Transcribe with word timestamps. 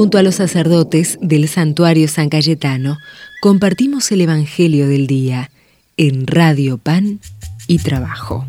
Junto 0.00 0.16
a 0.16 0.22
los 0.22 0.36
sacerdotes 0.36 1.18
del 1.20 1.46
santuario 1.46 2.08
San 2.08 2.30
Cayetano, 2.30 2.96
compartimos 3.42 4.10
el 4.12 4.22
Evangelio 4.22 4.88
del 4.88 5.06
Día 5.06 5.50
en 5.98 6.26
Radio 6.26 6.78
Pan 6.78 7.20
y 7.66 7.80
Trabajo. 7.80 8.46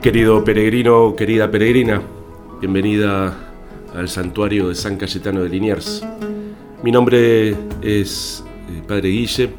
Querido 0.00 0.44
peregrino, 0.44 1.16
querida 1.16 1.50
peregrina, 1.50 2.00
bienvenida 2.60 3.36
al 3.96 4.08
santuario 4.08 4.68
de 4.68 4.76
San 4.76 4.96
Cayetano 4.96 5.42
de 5.42 5.48
Liniers. 5.48 6.06
Mi 6.84 6.92
nombre 6.92 7.56
es 7.82 8.44
eh, 8.68 8.80
Padre 8.86 9.08
Guille, 9.08 9.50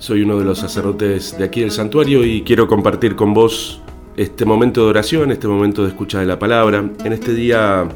soy 0.00 0.22
uno 0.22 0.36
de 0.36 0.44
los 0.44 0.58
sacerdotes 0.58 1.38
de 1.38 1.44
aquí 1.44 1.60
del 1.60 1.70
santuario 1.70 2.24
y 2.24 2.42
quiero 2.42 2.66
compartir 2.66 3.14
con 3.14 3.34
vos 3.34 3.80
este 4.18 4.44
momento 4.44 4.82
de 4.82 4.90
oración, 4.90 5.30
este 5.30 5.46
momento 5.46 5.84
de 5.84 5.90
escucha 5.90 6.18
de 6.18 6.26
la 6.26 6.40
palabra, 6.40 6.90
en 7.04 7.12
este 7.12 7.32
día 7.32 7.88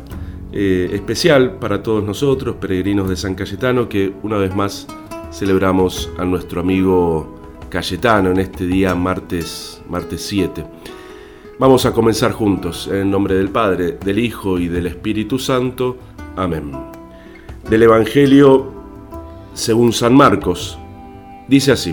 eh, 0.52 0.88
especial 0.92 1.58
para 1.58 1.82
todos 1.82 2.04
nosotros, 2.04 2.54
peregrinos 2.60 3.08
de 3.08 3.16
San 3.16 3.34
Cayetano, 3.34 3.88
que 3.88 4.12
una 4.22 4.36
vez 4.36 4.54
más 4.54 4.86
celebramos 5.32 6.08
a 6.18 6.24
nuestro 6.24 6.60
amigo 6.60 7.40
Cayetano 7.70 8.30
en 8.30 8.38
este 8.38 8.66
día 8.66 8.94
martes, 8.94 9.82
martes 9.88 10.22
7. 10.22 10.64
Vamos 11.58 11.86
a 11.86 11.92
comenzar 11.92 12.30
juntos, 12.30 12.88
en 12.92 13.10
nombre 13.10 13.34
del 13.34 13.48
Padre, 13.48 13.98
del 14.04 14.20
Hijo 14.20 14.60
y 14.60 14.68
del 14.68 14.86
Espíritu 14.86 15.40
Santo. 15.40 15.96
Amén. 16.36 16.70
Del 17.68 17.82
Evangelio 17.82 18.72
según 19.54 19.92
San 19.92 20.14
Marcos. 20.14 20.78
Dice 21.48 21.72
así. 21.72 21.92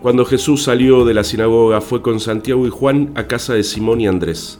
Cuando 0.00 0.24
Jesús 0.24 0.62
salió 0.62 1.04
de 1.04 1.12
la 1.12 1.24
sinagoga 1.24 1.82
fue 1.82 2.00
con 2.00 2.20
Santiago 2.20 2.66
y 2.66 2.70
Juan 2.70 3.12
a 3.16 3.26
casa 3.26 3.52
de 3.52 3.62
Simón 3.62 4.00
y 4.00 4.06
Andrés. 4.06 4.58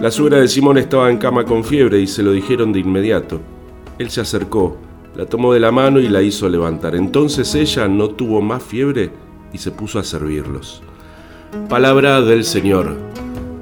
La 0.00 0.10
suegra 0.10 0.40
de 0.40 0.48
Simón 0.48 0.76
estaba 0.76 1.08
en 1.08 1.18
cama 1.18 1.44
con 1.44 1.62
fiebre 1.62 2.00
y 2.00 2.08
se 2.08 2.24
lo 2.24 2.32
dijeron 2.32 2.72
de 2.72 2.80
inmediato. 2.80 3.40
Él 4.00 4.10
se 4.10 4.22
acercó, 4.22 4.76
la 5.14 5.26
tomó 5.26 5.52
de 5.52 5.60
la 5.60 5.70
mano 5.70 6.00
y 6.00 6.08
la 6.08 6.20
hizo 6.20 6.48
levantar. 6.48 6.96
Entonces 6.96 7.54
ella 7.54 7.86
no 7.86 8.08
tuvo 8.08 8.40
más 8.40 8.60
fiebre 8.60 9.12
y 9.52 9.58
se 9.58 9.70
puso 9.70 10.00
a 10.00 10.04
servirlos. 10.04 10.82
Palabra 11.68 12.20
del 12.20 12.42
Señor. 12.42 12.96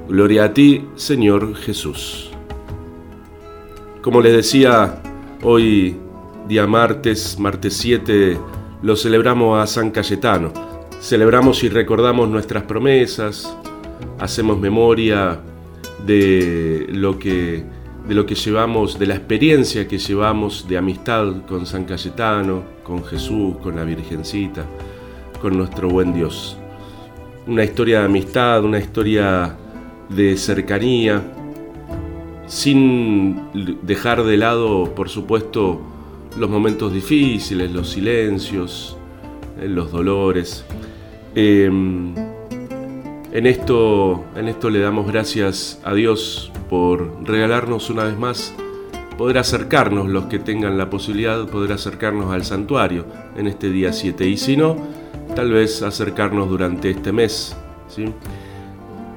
Gloria 0.09 0.45
a 0.45 0.53
ti, 0.55 0.87
Señor 0.95 1.53
Jesús. 1.53 2.31
Como 4.01 4.21
les 4.21 4.33
decía, 4.33 5.03
hoy, 5.43 5.97
día 6.47 6.65
martes, 6.65 7.37
martes 7.37 7.77
7, 7.77 8.39
lo 8.81 8.95
celebramos 8.95 9.61
a 9.61 9.67
San 9.67 9.91
Cayetano 9.91 10.70
Celebramos 11.01 11.63
y 11.63 11.69
recordamos 11.69 12.29
nuestras 12.29 12.63
promesas, 12.63 13.51
hacemos 14.19 14.59
memoria 14.59 15.39
de 16.05 16.85
lo 16.89 17.17
que 17.17 17.65
de 18.07 18.15
lo 18.15 18.25
que 18.25 18.35
llevamos, 18.35 18.99
de 18.99 19.07
la 19.07 19.15
experiencia 19.15 19.87
que 19.87 19.97
llevamos 19.97 20.67
de 20.67 20.77
amistad 20.77 21.43
con 21.47 21.65
San 21.65 21.85
Cayetano, 21.85 22.63
con 22.83 23.03
Jesús, 23.03 23.57
con 23.57 23.75
la 23.75 23.83
Virgencita, 23.83 24.63
con 25.41 25.57
nuestro 25.57 25.89
buen 25.89 26.13
Dios. 26.13 26.55
Una 27.47 27.63
historia 27.63 27.99
de 27.99 28.05
amistad, 28.05 28.63
una 28.63 28.79
historia 28.79 29.55
de 30.07 30.37
cercanía, 30.37 31.21
sin 32.45 33.41
dejar 33.81 34.23
de 34.23 34.37
lado, 34.37 34.93
por 34.93 35.09
supuesto, 35.09 35.81
los 36.37 36.49
momentos 36.49 36.93
difíciles, 36.93 37.71
los 37.71 37.89
silencios, 37.89 38.97
eh, 39.59 39.67
los 39.67 39.91
dolores. 39.91 40.65
Em, 41.35 42.13
en, 43.31 43.45
esto, 43.45 44.25
en 44.35 44.47
esto 44.47 44.69
le 44.69 44.79
damos 44.79 45.07
gracias 45.07 45.79
a 45.83 45.93
Dios 45.93 46.51
por 46.69 47.23
regalarnos 47.23 47.89
una 47.89 48.03
vez 48.03 48.17
más 48.17 48.53
poder 49.17 49.37
acercarnos, 49.37 50.09
los 50.09 50.25
que 50.25 50.39
tengan 50.39 50.79
la 50.79 50.89
posibilidad, 50.89 51.47
poder 51.47 51.73
acercarnos 51.73 52.33
al 52.33 52.43
santuario 52.43 53.05
en 53.37 53.45
este 53.45 53.69
día 53.69 53.93
7. 53.93 54.27
Y 54.27 54.35
si 54.35 54.57
no, 54.57 54.75
tal 55.35 55.51
vez 55.51 55.83
acercarnos 55.83 56.49
durante 56.49 56.89
este 56.89 57.11
mes. 57.11 57.55
¿sí? 57.87 58.05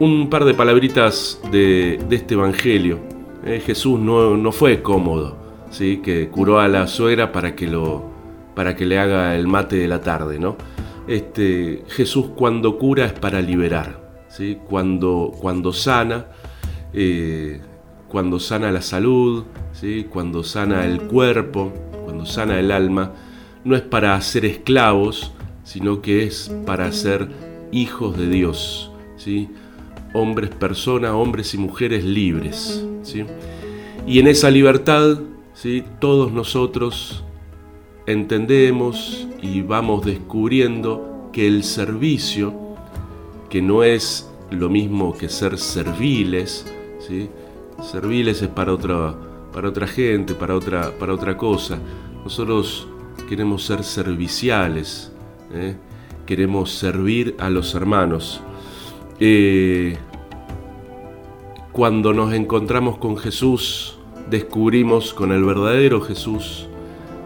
Un 0.00 0.28
par 0.28 0.44
de 0.44 0.52
palabritas 0.52 1.40
de, 1.50 1.98
este 2.10 2.34
Evangelio. 2.34 2.98
Eh, 3.46 3.62
Jesús 3.64 3.98
no, 3.98 4.36
no, 4.36 4.52
fue 4.52 4.82
cómodo, 4.82 5.38
¿sí? 5.70 6.02
que 6.04 6.28
curó 6.28 6.60
a 6.60 6.68
la 6.68 6.86
suegra 6.86 7.32
para 7.32 7.54
que, 7.54 7.66
lo, 7.66 8.04
para 8.54 8.76
que 8.76 8.84
le 8.84 8.98
haga 8.98 9.34
el 9.34 9.46
mate 9.46 9.76
de 9.76 9.88
la 9.88 10.02
tarde. 10.02 10.38
¿no? 10.38 10.56
Este, 11.06 11.84
Jesús 11.88 12.26
cuando 12.36 12.78
cura 12.78 13.06
es 13.06 13.12
para 13.12 13.40
liberar, 13.40 14.00
cuando, 14.68 15.32
cuando 15.40 15.72
sana, 15.72 16.26
eh, 16.92 17.60
cuando 18.08 18.40
sana 18.40 18.72
la 18.72 18.82
salud, 18.82 19.44
cuando 20.10 20.42
sana 20.42 20.86
el 20.86 21.02
cuerpo, 21.02 21.72
cuando 22.04 22.26
sana 22.26 22.58
el 22.58 22.70
alma, 22.70 23.12
no 23.64 23.76
es 23.76 23.82
para 23.82 24.20
ser 24.20 24.44
esclavos, 24.44 25.32
sino 25.64 26.02
que 26.02 26.24
es 26.24 26.50
para 26.66 26.90
ser 26.92 27.28
hijos 27.72 28.16
de 28.16 28.28
Dios, 28.28 28.90
¿sí? 29.16 29.48
hombres, 30.12 30.50
personas, 30.50 31.12
hombres 31.12 31.54
y 31.54 31.58
mujeres 31.58 32.04
libres. 32.04 32.84
¿sí? 33.02 33.24
Y 34.06 34.20
en 34.20 34.28
esa 34.28 34.50
libertad, 34.50 35.18
todos 35.98 36.32
nosotros 36.32 37.23
entendemos 38.06 39.26
y 39.40 39.62
vamos 39.62 40.04
descubriendo 40.04 41.30
que 41.32 41.46
el 41.46 41.64
servicio, 41.64 42.54
que 43.48 43.62
no 43.62 43.82
es 43.82 44.30
lo 44.50 44.68
mismo 44.68 45.14
que 45.14 45.28
ser 45.28 45.58
serviles, 45.58 46.66
¿sí? 47.00 47.28
serviles 47.82 48.42
es 48.42 48.48
para 48.48 48.72
otra, 48.72 49.14
para 49.52 49.68
otra 49.68 49.86
gente, 49.86 50.34
para 50.34 50.54
otra, 50.54 50.92
para 50.98 51.14
otra 51.14 51.36
cosa. 51.36 51.78
Nosotros 52.22 52.86
queremos 53.28 53.64
ser 53.64 53.82
serviciales, 53.82 55.10
¿eh? 55.52 55.76
queremos 56.26 56.72
servir 56.72 57.34
a 57.38 57.50
los 57.50 57.74
hermanos. 57.74 58.40
Eh, 59.18 59.96
cuando 61.72 62.12
nos 62.12 62.32
encontramos 62.34 62.98
con 62.98 63.16
Jesús, 63.16 63.98
descubrimos 64.30 65.12
con 65.14 65.32
el 65.32 65.44
verdadero 65.44 66.00
Jesús 66.00 66.68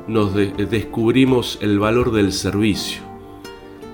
nos 0.09 0.35
descubrimos 0.35 1.59
el 1.61 1.79
valor 1.79 2.13
del 2.13 2.33
servicio, 2.33 3.03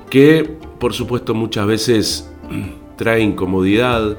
que 0.08 0.48
por 0.78 0.92
supuesto 0.92 1.34
muchas 1.34 1.66
veces 1.66 2.30
trae 2.96 3.20
incomodidad, 3.20 4.16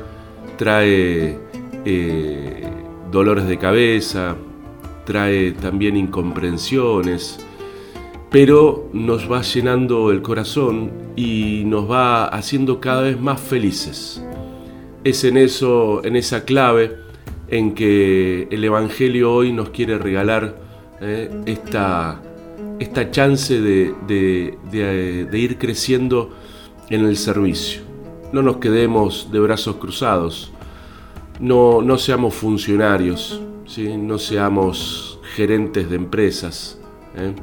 trae 0.57 1.39
eh, 1.85 2.67
dolores 3.11 3.47
de 3.47 3.57
cabeza, 3.57 4.35
trae 5.05 5.51
también 5.51 5.95
incomprensiones, 5.95 7.39
pero 8.29 8.89
nos 8.91 9.31
va 9.31 9.41
llenando 9.41 10.11
el 10.11 10.21
corazón 10.21 10.91
y 11.15 11.63
nos 11.65 11.89
va 11.89 12.25
haciendo 12.25 12.81
cada 12.81 13.03
vez 13.03 13.19
más 13.19 13.39
felices. 13.39 14.21
Es 15.03 15.23
en 15.23 15.37
eso, 15.37 16.03
en 16.03 16.15
esa 16.15 16.43
clave, 16.43 16.97
en 17.47 17.75
que 17.75 18.47
el 18.51 18.63
Evangelio 18.63 19.31
hoy 19.31 19.53
nos 19.53 19.69
quiere 19.69 19.97
regalar 19.97 20.64
eh, 21.01 21.29
esta, 21.45 22.21
esta, 22.79 23.11
chance 23.11 23.59
de, 23.59 24.57
ir 25.33 25.57
creciendo 25.57 26.31
en 26.89 27.05
el 27.05 27.17
servicio. 27.17 27.81
No 28.31 28.41
nos 28.41 28.57
quedemos 28.57 29.29
de 29.31 29.39
brazos 29.39 29.75
cruzados, 29.75 30.51
no, 31.39 31.81
no 31.81 31.97
seamos 31.97 32.33
funcionarios, 32.33 33.41
no 33.97 34.17
seamos 34.19 35.19
gerentes 35.35 35.89
de 35.89 35.95
empresas, 35.95 36.79
¿eh? 37.15 37.33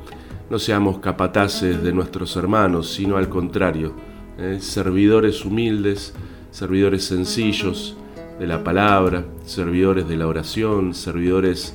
no 0.49 0.59
seamos 0.59 0.99
capataces 0.99 1.83
de 1.83 1.93
nuestros 1.93 2.37
hermanos, 2.37 2.91
sino 2.93 3.17
al 3.17 3.29
contrario, 3.29 3.95
¿eh? 4.39 4.59
servidores 4.61 5.45
humildes, 5.45 6.15
servidores 6.51 7.05
sencillos 7.05 7.97
de 8.39 8.47
la 8.47 8.65
palabra, 8.65 9.25
servidores 9.45 10.09
de 10.09 10.17
la 10.17 10.27
oración, 10.27 10.95
servidores 10.95 11.75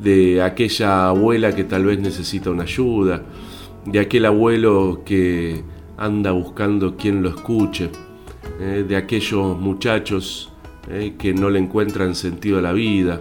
de 0.00 0.42
aquella 0.42 1.08
abuela 1.08 1.54
que 1.54 1.64
tal 1.64 1.84
vez 1.84 1.98
necesita 1.98 2.50
una 2.50 2.62
ayuda, 2.62 3.22
de 3.84 4.00
aquel 4.00 4.26
abuelo 4.26 5.02
que 5.04 5.62
anda 5.96 6.30
buscando 6.32 6.96
quien 6.96 7.22
lo 7.22 7.28
escuche, 7.28 7.90
eh, 8.58 8.84
de 8.86 8.96
aquellos 8.96 9.58
muchachos 9.58 10.50
eh, 10.88 11.14
que 11.18 11.34
no 11.34 11.50
le 11.50 11.58
encuentran 11.58 12.14
sentido 12.14 12.58
a 12.58 12.62
la 12.62 12.72
vida, 12.72 13.20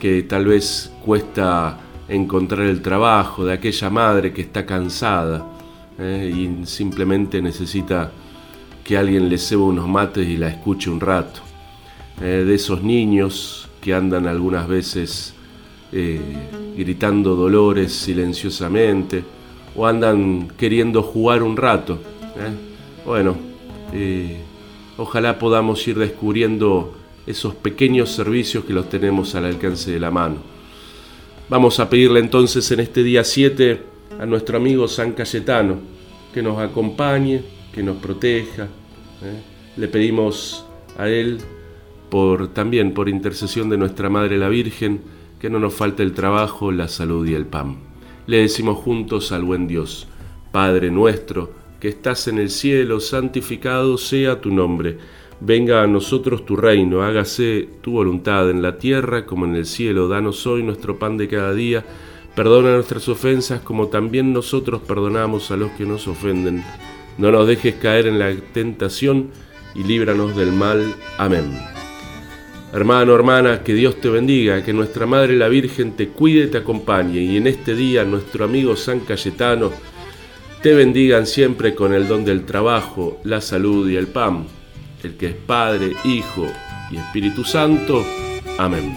que 0.00 0.24
tal 0.24 0.46
vez 0.46 0.92
cuesta 1.04 1.78
encontrar 2.08 2.66
el 2.66 2.82
trabajo, 2.82 3.44
de 3.44 3.52
aquella 3.52 3.90
madre 3.90 4.32
que 4.32 4.42
está 4.42 4.66
cansada 4.66 5.46
eh, 5.98 6.32
y 6.34 6.66
simplemente 6.66 7.40
necesita 7.40 8.10
que 8.82 8.96
alguien 8.96 9.28
le 9.28 9.38
ceba 9.38 9.64
unos 9.64 9.86
mates 9.86 10.26
y 10.26 10.36
la 10.36 10.48
escuche 10.48 10.90
un 10.90 11.00
rato, 11.00 11.40
de 12.18 12.52
esos 12.52 12.82
niños 12.82 13.68
que 13.80 13.94
andan 13.94 14.26
algunas 14.26 14.66
veces 14.66 15.37
eh, 15.92 16.20
gritando 16.76 17.34
dolores 17.34 17.92
silenciosamente 17.92 19.24
o 19.74 19.86
andan 19.86 20.48
queriendo 20.56 21.02
jugar 21.02 21.42
un 21.42 21.56
rato. 21.56 21.94
¿eh? 21.94 23.04
Bueno, 23.06 23.36
eh, 23.92 24.38
ojalá 24.96 25.38
podamos 25.38 25.86
ir 25.88 25.98
descubriendo 25.98 26.94
esos 27.26 27.54
pequeños 27.54 28.10
servicios 28.10 28.64
que 28.64 28.72
los 28.72 28.88
tenemos 28.88 29.34
al 29.34 29.46
alcance 29.46 29.90
de 29.90 30.00
la 30.00 30.10
mano. 30.10 30.36
Vamos 31.48 31.80
a 31.80 31.88
pedirle 31.88 32.20
entonces 32.20 32.70
en 32.70 32.80
este 32.80 33.02
día 33.02 33.24
7 33.24 33.82
a 34.20 34.26
nuestro 34.26 34.58
amigo 34.58 34.88
San 34.88 35.12
Cayetano 35.12 35.76
que 36.34 36.42
nos 36.42 36.58
acompañe, 36.58 37.42
que 37.72 37.82
nos 37.82 37.96
proteja. 37.96 38.68
Le 39.76 39.88
pedimos 39.88 40.66
a 40.98 41.08
él 41.08 41.38
por 42.10 42.48
también 42.48 42.92
por 42.92 43.08
intercesión 43.08 43.68
de 43.68 43.78
nuestra 43.78 44.10
Madre 44.10 44.36
la 44.38 44.48
Virgen 44.48 45.00
que 45.38 45.50
no 45.50 45.58
nos 45.58 45.74
falte 45.74 46.02
el 46.02 46.12
trabajo, 46.12 46.72
la 46.72 46.88
salud 46.88 47.26
y 47.26 47.34
el 47.34 47.46
pan. 47.46 47.78
Le 48.26 48.38
decimos 48.38 48.78
juntos 48.78 49.32
al 49.32 49.44
buen 49.44 49.66
Dios, 49.66 50.06
Padre 50.52 50.90
nuestro, 50.90 51.50
que 51.80 51.88
estás 51.88 52.28
en 52.28 52.38
el 52.38 52.50
cielo, 52.50 53.00
santificado 53.00 53.98
sea 53.98 54.40
tu 54.40 54.50
nombre. 54.50 54.98
Venga 55.40 55.82
a 55.82 55.86
nosotros 55.86 56.44
tu 56.44 56.56
reino, 56.56 57.02
hágase 57.02 57.68
tu 57.80 57.92
voluntad 57.92 58.50
en 58.50 58.60
la 58.60 58.78
tierra 58.78 59.24
como 59.24 59.44
en 59.44 59.54
el 59.54 59.66
cielo. 59.66 60.08
Danos 60.08 60.46
hoy 60.46 60.64
nuestro 60.64 60.98
pan 60.98 61.16
de 61.16 61.28
cada 61.28 61.54
día. 61.54 61.84
Perdona 62.34 62.74
nuestras 62.74 63.08
ofensas 63.08 63.60
como 63.60 63.88
también 63.88 64.32
nosotros 64.32 64.82
perdonamos 64.82 65.50
a 65.50 65.56
los 65.56 65.70
que 65.72 65.84
nos 65.84 66.08
ofenden. 66.08 66.64
No 67.18 67.30
nos 67.30 67.46
dejes 67.46 67.76
caer 67.76 68.06
en 68.06 68.18
la 68.18 68.34
tentación 68.52 69.30
y 69.74 69.84
líbranos 69.84 70.36
del 70.36 70.52
mal. 70.52 70.94
Amén. 71.18 71.77
Hermano, 72.70 73.14
hermana, 73.14 73.62
que 73.62 73.72
Dios 73.72 73.98
te 73.98 74.10
bendiga, 74.10 74.62
que 74.62 74.74
nuestra 74.74 75.06
Madre 75.06 75.34
la 75.36 75.48
Virgen 75.48 75.92
te 75.92 76.08
cuide 76.08 76.44
y 76.44 76.46
te 76.48 76.58
acompañe 76.58 77.18
y 77.18 77.38
en 77.38 77.46
este 77.46 77.74
día 77.74 78.04
nuestro 78.04 78.44
amigo 78.44 78.76
San 78.76 79.00
Cayetano 79.00 79.72
te 80.62 80.74
bendigan 80.74 81.26
siempre 81.26 81.74
con 81.74 81.94
el 81.94 82.06
don 82.06 82.26
del 82.26 82.44
trabajo, 82.44 83.20
la 83.24 83.40
salud 83.40 83.88
y 83.88 83.96
el 83.96 84.08
pan, 84.08 84.46
el 85.02 85.16
que 85.16 85.28
es 85.28 85.34
Padre, 85.34 85.94
Hijo 86.04 86.46
y 86.90 86.98
Espíritu 86.98 87.42
Santo. 87.42 88.04
Amén. 88.58 88.94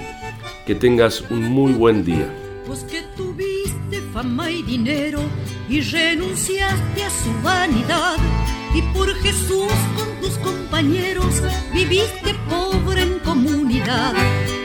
Que 0.66 0.76
tengas 0.76 1.24
un 1.30 1.44
muy 1.44 1.72
buen 1.72 2.04
día. 2.04 2.28
Pues 2.68 2.84
que 2.84 3.04
tuviste 3.16 4.02
fama 4.12 4.52
y 4.52 4.64
dinero 4.64 5.22
y 5.70 5.80
renunciaste 5.80 7.04
a 7.04 7.10
su 7.10 7.32
vanidad 7.42 8.18
y 8.74 8.82
por 8.94 9.14
Jesús 9.16 9.72
con 9.96 10.22
tus 10.22 10.38
compañeros 10.40 11.42
viviste 11.74 12.36
pobre 12.50 13.04
en 13.04 13.20
comunidad. 13.82 14.14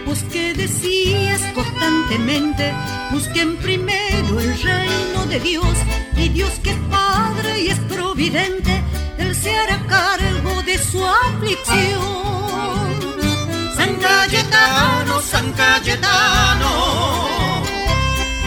Pues 0.05 0.23
que 0.25 0.55
decías 0.55 1.41
constantemente, 1.55 2.73
busquen 3.11 3.57
primero 3.57 4.41
el 4.41 4.61
reino 4.63 5.27
de 5.27 5.41
Dios 5.41 5.77
y 6.17 6.29
Dios 6.29 6.53
que 6.63 6.75
Padre 6.91 7.63
y 7.63 7.69
es 7.69 7.79
providente, 7.81 8.83
Él 9.19 9.35
se 9.35 9.57
hará 9.57 9.79
cargo 9.87 10.63
de 10.63 10.79
su 10.79 11.05
aflicción. 11.05 12.01
San 13.75 13.97
Cayetano, 13.97 15.21
San 15.21 15.53
Cayetano, 15.53 16.73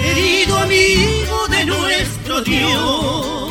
querido 0.01 0.57
amigo 0.57 1.47
de 1.49 1.65
nuestro 1.65 2.41
Dios 2.41 3.49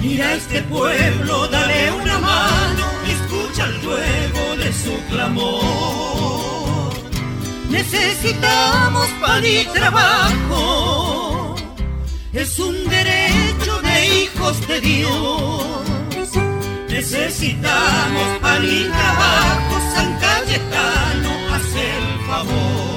Mira 0.00 0.28
a 0.28 0.34
este 0.34 0.62
pueblo, 0.62 1.48
dale 1.48 1.90
una 1.90 2.18
mano, 2.18 2.86
escucha 3.08 3.64
el 3.64 3.82
ruego 3.82 4.45
su 4.86 4.96
clamor. 5.10 6.90
Necesitamos 7.70 9.06
pan 9.20 9.44
y 9.44 9.64
trabajo, 9.78 11.56
es 12.32 12.58
un 12.58 12.74
derecho 12.88 13.82
de 13.82 13.94
hijos 14.16 14.54
de 14.68 14.80
Dios. 14.80 16.28
Necesitamos 16.88 18.38
pan 18.40 18.64
y 18.64 18.84
trabajo, 18.98 19.74
San 19.94 20.10
Cayetano, 20.24 21.30
haz 21.52 21.68
el 21.92 22.06
favor. 22.28 22.96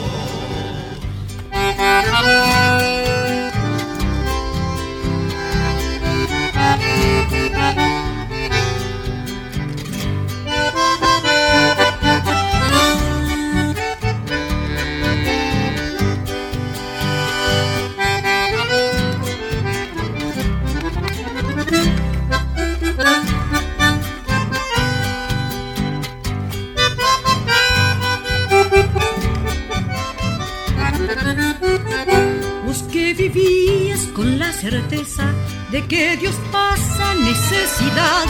Con 34.19 34.37
la 34.37 34.51
certeza 34.51 35.23
de 35.71 35.87
que 35.87 36.17
Dios 36.17 36.35
pasa 36.51 37.13
necesidad 37.13 38.25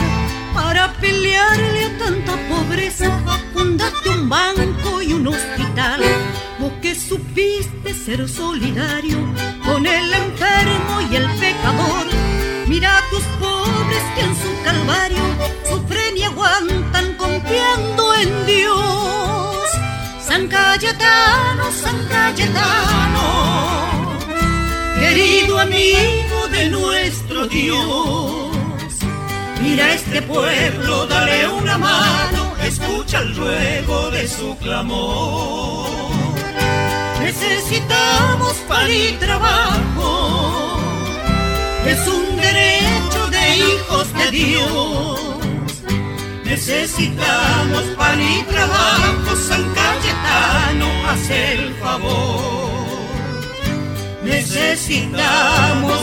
para 0.54 0.92
pelearle 1.00 1.84
a 1.86 1.98
tanta 1.98 2.36
pobreza. 2.48 3.08
Fundaste 3.52 4.08
un 4.08 4.28
banco 4.28 5.02
y 5.02 5.12
un 5.14 5.26
hospital, 5.26 6.00
vos 6.60 6.72
que 6.80 6.94
supiste 6.94 7.92
ser 7.92 8.28
solidario 8.28 9.18
con 9.66 9.84
el 9.84 10.14
enfermo 10.14 10.94
y 11.10 11.16
el 11.16 11.28
pecador. 11.40 12.06
Mira 12.68 12.96
a 12.96 13.10
tus 13.10 13.24
pobres 13.40 14.04
que 14.14 14.20
en 14.20 14.34
su 14.42 14.62
calvario 14.62 15.24
sufren 15.68 16.16
y 16.16 16.22
aguantan 16.22 17.14
confiando 17.14 18.14
en 18.14 18.46
Dios. 18.46 19.66
San 20.24 20.46
Cayetano, 20.46 21.64
San 21.72 21.98
Cayetano 22.06 22.89
amigo 25.60 26.48
de 26.50 26.70
nuestro 26.70 27.46
Dios. 27.46 28.56
Mira 29.62 29.84
a 29.84 29.94
este 29.94 30.22
pueblo, 30.22 31.06
dale 31.06 31.48
una 31.48 31.76
mano, 31.76 32.54
escucha 32.64 33.20
el 33.20 33.36
ruego 33.36 34.10
de 34.10 34.26
su 34.26 34.56
clamor. 34.56 35.90
Necesitamos 37.20 38.54
pan 38.68 38.90
y 38.90 39.12
trabajo, 39.18 40.78
es 41.86 42.08
un 42.08 42.36
derecho 42.36 43.26
de 43.30 43.56
hijos 43.58 44.12
de 44.14 44.30
Dios. 44.30 45.20
Necesitamos 46.44 47.82
pan 47.98 48.20
y 48.20 48.42
trabajo, 48.44 49.36
San 49.36 49.64
Cayetano, 49.74 50.86
haz 51.08 51.30
el 51.30 51.74
favor. 51.74 52.79
Necesitamos 54.30 55.99